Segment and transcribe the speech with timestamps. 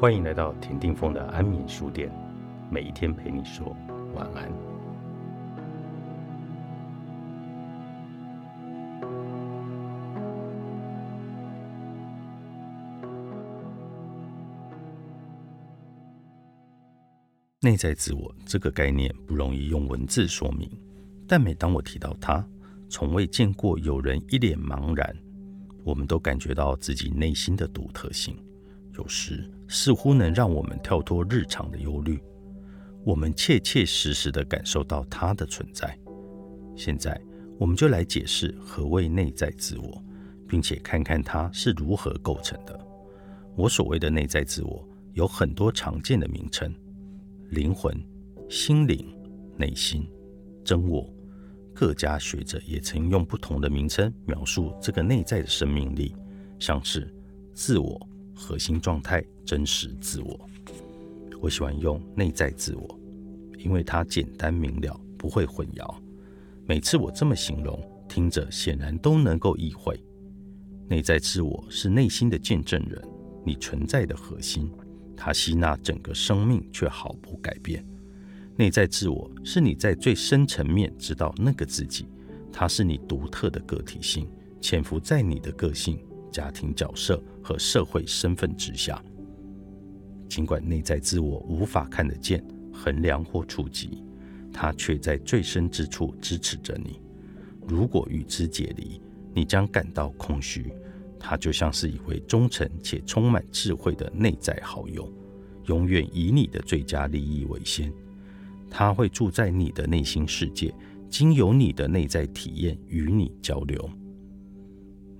[0.00, 2.10] 欢迎来到田定峰的安眠书店，
[2.70, 3.76] 每一天陪你说
[4.14, 4.50] 晚安。
[17.60, 20.66] 内在自我这个概念不容易用文字说明，
[21.28, 22.42] 但每当我提到它，
[22.88, 25.14] 从未见过有人一脸茫然。
[25.84, 28.34] 我们都感觉到自己内心的独特性，
[29.00, 32.20] 有时似乎能让我们跳脱日常的忧虑。
[33.02, 35.98] 我们切切实实地感受到它的存在。
[36.76, 37.18] 现在，
[37.58, 40.04] 我们就来解释何谓内在自我，
[40.46, 42.78] 并且看看它是如何构成的。
[43.56, 46.70] 我所谓的内在自我有很多常见的名称：
[47.48, 47.98] 灵魂、
[48.50, 49.10] 心灵、
[49.56, 50.06] 内心、
[50.62, 51.10] 真我。
[51.74, 56.14] 各家学者也曾用不同的名称描述这个内在的生命力，
[56.58, 57.10] 像是
[57.54, 58.06] 自我、
[58.40, 60.48] 核心状态、真实自我。
[61.42, 62.98] 我喜欢用内在自我，
[63.58, 65.94] 因为它简单明了，不会混淆。
[66.66, 70.02] 每次我这么形容，听着显然都能够意会。
[70.88, 73.00] 内在自我是内心的见证人，
[73.44, 74.72] 你存在的核心，
[75.14, 77.84] 它吸纳整个生命却毫不改变。
[78.56, 82.06] 内在自我是你在最深层面知道那个自己，
[82.50, 84.26] 它是你独特的个体性，
[84.60, 89.02] 潜伏在你的个性、家庭角色和社会身份之下。
[90.28, 92.42] 尽管内在自我无法看得见、
[92.72, 94.04] 衡量或触及，
[94.52, 97.00] 它却在最深之处支持着你。
[97.66, 99.00] 如果与之解离，
[99.34, 100.72] 你将感到空虚。
[101.18, 105.12] 它就像是一位忠诚且充满智慧的内在好友，
[105.66, 107.92] 永远以你的最佳利益为先。
[108.70, 110.72] 他会住在你的内心世界，
[111.10, 113.90] 经由你的内在体验与你交流。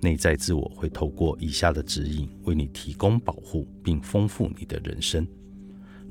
[0.01, 5.27] 内在自我会透过以下的指引为你提供保护，并丰富你的人生，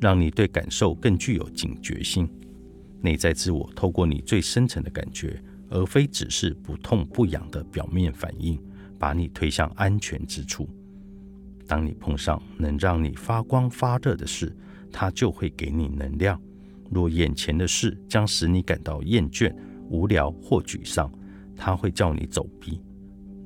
[0.01, 2.29] 让你对感受更具有警觉性。
[3.03, 8.57] 内在自我透过你最深层的感觉，而非只是不痛不痒的表面反应，
[8.99, 10.69] 把你推向安全之处。
[11.67, 14.55] 当你碰上能让你发光发热的事，
[14.93, 16.41] 它就会给你能量。
[16.91, 19.55] 若眼前的事将使你感到厌倦、
[19.89, 21.11] 无聊或沮丧，
[21.57, 22.81] 它会叫你走避；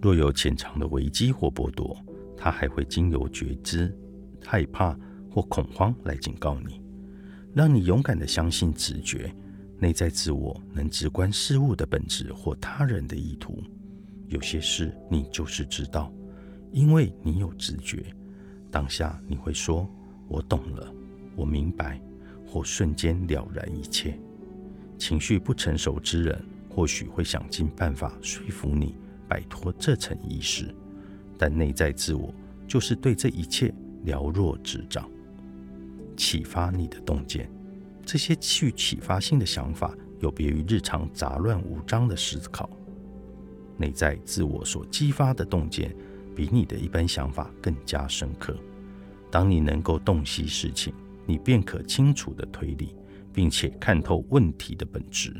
[0.04, 1.96] 若有潜藏的危机或剥夺，
[2.36, 3.90] 他还会经由觉知、
[4.44, 4.94] 害怕
[5.30, 6.78] 或恐慌来警告你，
[7.54, 9.34] 让你勇敢的相信直觉。
[9.78, 13.62] 内在自我能直观事物的本质或他人的意图。
[14.28, 16.12] 有些事你就是知道，
[16.70, 18.04] 因为你有直觉。
[18.70, 19.88] 当下你会说
[20.28, 20.94] ：“我懂了，
[21.34, 21.98] 我明白。”
[22.46, 24.20] 或瞬间了然一切，
[24.98, 28.94] 情绪不成熟之人或许会想尽办法说服你
[29.34, 30.72] 摆脱这层意识，
[31.36, 32.32] 但内在自我
[32.68, 33.74] 就是对这一切
[34.04, 35.10] 了若指掌，
[36.16, 37.50] 启发你的洞见。
[38.06, 42.70] 这些具启发性的想法有别于日常杂乱无章的思考，
[43.76, 45.92] 内在自我所激发的洞见
[46.32, 48.56] 比你的一般想法更加深刻。
[49.32, 50.94] 当你能够洞悉事情。
[51.26, 52.94] 你便可清楚地推理，
[53.32, 55.34] 并且看透问题的本质。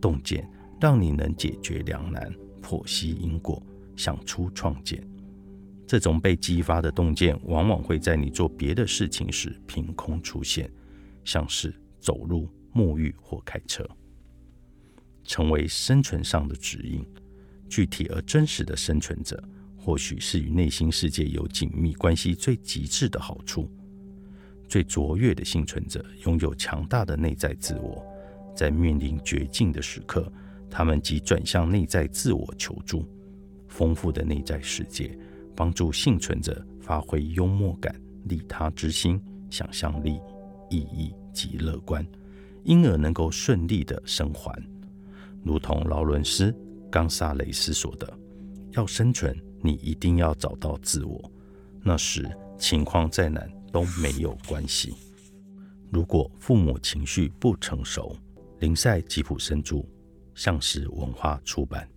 [0.00, 0.50] 洞见
[0.80, 3.62] 让你能解决两难，剖析因果，
[3.96, 5.06] 想出创建。
[5.86, 10.70] 这种被激发的洞见，往往会在你做别的事情时凭空出现，
[11.24, 13.86] 像是走路、沐浴或开车，
[15.24, 17.04] 成为生存上的指引。
[17.68, 19.42] 具体而真实的生存者，
[19.76, 23.70] 或许是与内心世界有紧密关系最极致的好处。
[24.68, 28.02] 最卓越的幸存者拥有强大的内在自我，
[28.56, 30.32] 在面临绝境的时刻，
[30.72, 33.06] 他们即转向内在自我求助。
[33.68, 35.14] 丰富的内在世界
[35.54, 37.94] 帮助幸存者发挥幽默感、
[38.24, 40.18] 利他之心、想象力、
[40.70, 42.06] 意义及乐观，
[42.64, 44.50] 因而能够顺利的生还。
[45.44, 46.50] 如同劳伦斯·
[46.90, 48.18] 冈萨雷斯说的
[48.72, 51.30] ：“要生存，你一定要找到自我。
[51.82, 52.26] 那时
[52.58, 54.94] 情况再难。”都没有关系。
[55.90, 58.14] 如果父母情绪不成熟，
[58.60, 59.82] 林赛吉普森著，
[60.34, 61.91] 向实文化出版。